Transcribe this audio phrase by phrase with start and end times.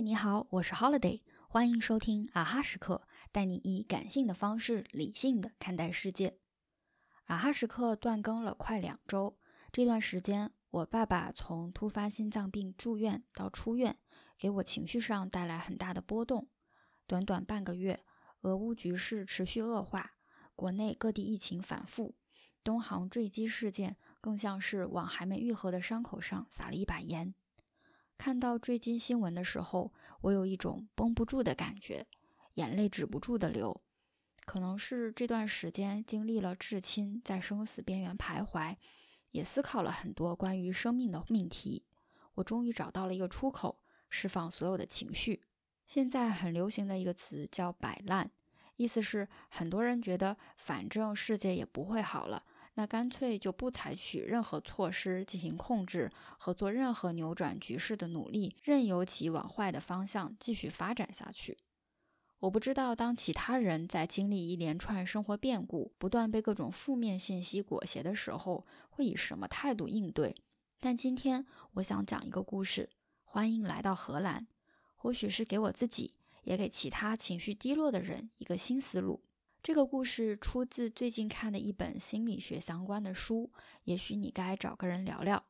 [0.00, 3.02] 你好，我是 Holiday，欢迎收听啊哈时刻，
[3.32, 6.38] 带你以感性的方式理性的看待世界。
[7.24, 9.36] 啊哈时刻断更了快两周，
[9.72, 13.98] 这段时间我爸爸从突发心脏病住院到出院，
[14.38, 16.48] 给我情绪上带来很大的波动。
[17.08, 18.04] 短短半个月，
[18.42, 20.12] 俄乌局势持续恶化，
[20.54, 22.14] 国内各地疫情反复，
[22.62, 27.34] 东航坠机事件更像是往还没愈合的伤口上撒了一把盐。
[28.18, 32.04] 看到坠机新闻的时候，我有一种绷不住的感觉，
[32.54, 33.80] 眼泪止不住的流。
[34.44, 38.76] 可能是这段时间经历了至亲在生死边缘徘徊，
[39.30, 41.84] 也思考了很多关于生命的命题。
[42.34, 45.42] 我终于找到了一个出口，释放所有的情绪。
[45.86, 48.30] 现在很流行的一个词叫“摆烂”，
[48.76, 52.44] 意思是很多人觉得反正世界也不会好了，
[52.78, 61.58] 那干脆就不采取任何措施进行控制和做任何扭转局势的努力，任由其往坏的方向继续发展下去。
[62.38, 70.36] 我不知道，当其他人在经历一连串生活变故，不断被各种负面信息裹挟的时候，会以什么态度应对。
[70.78, 72.88] 但今天我想讲一个故事，
[73.24, 74.46] 欢迎来到荷兰，
[74.94, 79.20] 或许是给我自己，也给其他情绪低落的人一个新思路。
[79.62, 83.50] 这个故事出自最近看的一本心理学相关的书，
[83.84, 85.44] 也许你该找个人聊聊。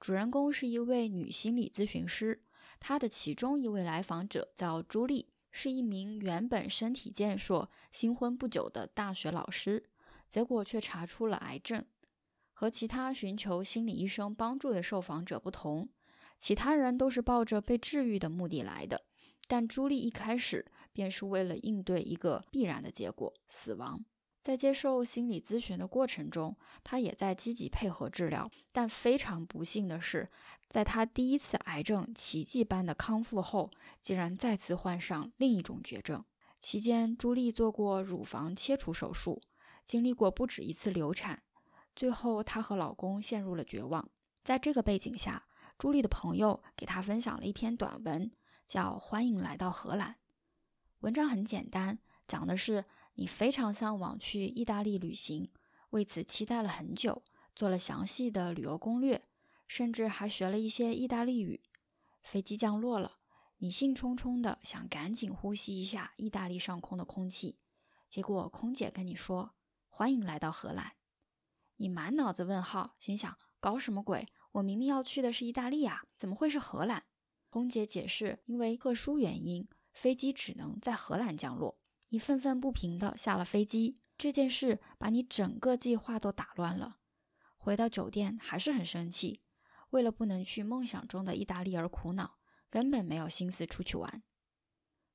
[0.00, 2.42] 主人公是一位女心理咨询师，
[2.78, 5.28] 她的其中一位来访者叫朱莉。
[5.56, 9.88] 是一名原本身体健硕、新婚不久的大学老师，
[10.28, 11.84] 结果却查出了癌症。
[12.52, 15.88] 和其他寻求心理医生帮助的受访者不同，
[16.36, 19.04] 其他人都是抱着被治愈的目的来的，
[19.46, 24.02] 但朱莉一开始便是为了应对一个必然的结果——死亡。
[24.42, 28.50] 在接受心理咨询的过程中，他也在积极配合治疗。
[28.72, 30.30] 但非常不幸的是，
[30.68, 33.70] 在他第一次癌症奇迹般的康复后，
[34.02, 36.22] 竟然再次患上另一种绝症。
[36.60, 39.40] 期间，朱莉做过乳房切除手术，
[39.82, 41.42] 经历过不止一次流产。
[41.96, 44.10] 最后，她和老公陷入了绝望。
[44.42, 45.42] 在这个背景下，
[45.78, 48.30] 朱莉的朋友给她分享了一篇短文，
[48.66, 50.12] 叫《欢迎来到荷兰》。
[51.04, 52.86] 文章很简单，讲的是。
[53.16, 55.48] 你非常向往去意大利旅行，
[55.90, 57.22] 为此期待了很久，
[57.54, 59.22] 做了详细的旅游攻略，
[59.68, 61.62] 甚至还学了一些意大利语。
[62.22, 63.18] 飞机降落了，
[63.58, 67.58] 你兴冲冲的想赶紧呼吸一下意大利上空的空气，
[68.08, 69.52] 结果空姐跟你说
[69.88, 70.94] ：“欢迎来到荷兰。”
[71.76, 74.26] 你满脑子问号，心想：搞什么鬼？
[74.52, 77.04] 我明明要去的是意大利啊，怎么会是荷兰？
[77.48, 81.78] 空姐解释：因为特殊原因，飞机只能在荷兰降落。
[82.10, 86.98] 你愤愤不平地下了飞机，这件事把你整个计划都打乱了。
[87.56, 89.40] 回到酒店还是很生气，
[89.90, 92.36] 为了不能去梦想中的意大利而苦恼，
[92.68, 94.22] 根本没有心思出去玩。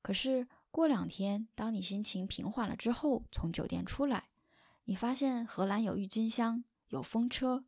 [0.00, 4.28] 可是过两天，当你心情平缓了之后，从酒店出来，
[4.84, 7.64] 你发现荷兰有郁金香，有风车，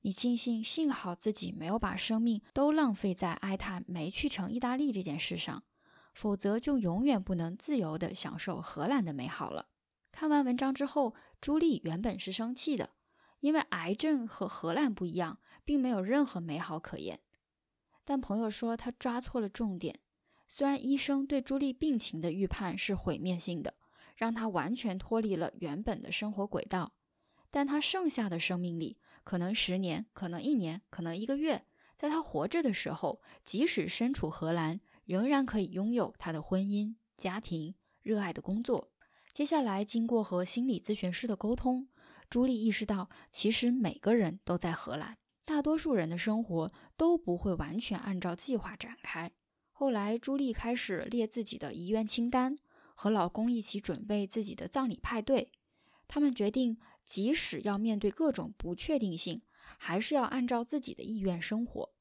[0.00, 5.62] 你庆幸幸好自己没有把生命都浪费在哀叹没去成意大利这件事上。
[6.12, 9.68] 否则就永远不能自由地享受荷兰的美好了。
[10.10, 12.90] 看完文章之后，朱莉原本是生气的，
[13.40, 17.20] 因为癌症和荷兰不一样，并没有任何美好可言。
[18.04, 20.00] 但朋友说他抓错了重点。
[20.48, 23.72] 虽然医生对朱莉病情的预判是毁灭性的，
[24.16, 26.92] 让她完全脱离了原本的生活轨道，
[27.50, 31.64] 但她剩下的生命里，可能十年，可能一年，可能一个月，
[31.96, 34.78] 在她活着的时候，即使身处荷兰。
[35.04, 38.90] 仍然可以拥有他的婚姻、家庭、热爱的工作。
[39.32, 41.88] 接下来，经过和心理咨询师的沟通，
[42.28, 49.32] 朱莉意识到，其实每个人都在荷兰，大多数人的生活都不会完全按照计划展开。
[49.70, 52.56] 后来，朱莉开始列自己的遗愿清单，
[52.94, 55.50] 和老公一起准备自己的葬礼派对。
[56.06, 59.40] 他们决定，即使要面对各种不确定性，
[59.78, 61.91] 还是要按照自己的意愿生活。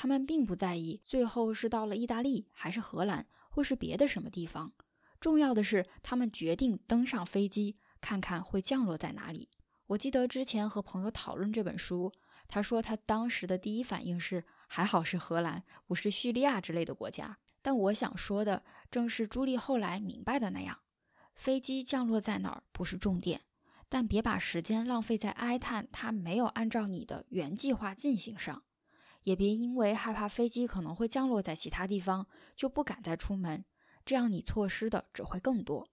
[0.00, 4.72] 他们并不在意最后是到了意大利，还是荷兰，或是别的什么地方。
[5.18, 9.48] 重要的是，他们决定登上飞机，看看会降落在哪里。
[9.88, 12.12] 我记得之前和朋友讨论这本书，
[12.46, 17.36] 他说他当时的第一反应是还好是荷兰，不是叙利亚之类的国家。
[17.60, 20.78] 但我想说的正是朱莉后来明白的那样：
[21.34, 23.40] 飞机降落在哪儿不是重点，
[23.88, 28.62] 但别把时间浪费在哀叹它没有按照你的原计划进行上。
[29.28, 32.26] 也别因为害怕飞机可能会降落在其他地方，
[32.56, 33.62] 就不敢再出门，
[34.02, 35.86] 这样你错失的只会更多。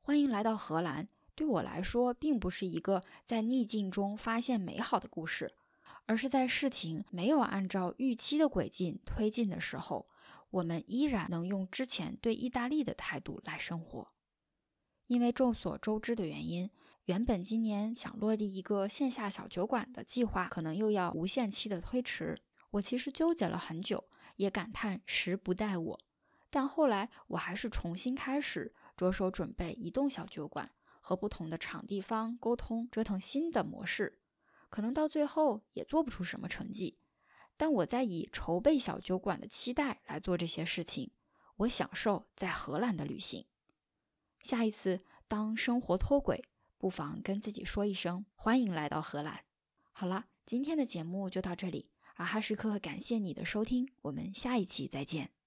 [0.00, 5.52] 欢迎来到荷兰，对我来说，并不是一个在逆境中发现美好的故事，
[6.06, 10.06] 而是在事情没有按照预期的轨迹推进的时候，
[10.50, 14.12] 我们依然能用之前对意大利的态度来生活。
[15.08, 16.70] 因为众所周知的原因，
[17.08, 22.38] 原本今年想落地一个线下小酒馆的计划，可能又要无限期的推迟。
[22.72, 26.00] 我其实纠结了很久，也感叹时不待我。
[26.50, 30.70] 但后来我还是重新开始，着手准备移动小酒馆，
[31.00, 34.20] 和不同的场地方沟通，折腾新的模式。
[34.68, 36.98] 可能到最后也做不出什么成绩，
[37.56, 41.10] 但我在以筹备小酒馆的期待来做这些事情。
[41.56, 43.46] 我享受在荷兰的旅行。
[44.42, 46.44] 下一次当生活脱轨，
[46.78, 49.40] 不妨跟自己说一声欢迎来到荷兰。
[49.92, 55.37] 好了，今天的节目就到这里，阿哈时刻感谢你的收听，我们下一期再见。